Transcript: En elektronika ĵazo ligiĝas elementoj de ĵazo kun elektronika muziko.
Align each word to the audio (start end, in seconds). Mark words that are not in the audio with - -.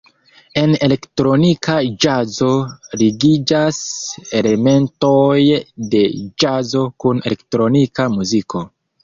En 0.59 0.71
elektronika 0.85 1.75
ĵazo 2.05 2.49
ligiĝas 3.01 3.83
elementoj 4.41 5.39
de 5.93 6.03
ĵazo 6.45 6.83
kun 7.07 7.23
elektronika 7.33 8.09
muziko. 8.17 8.65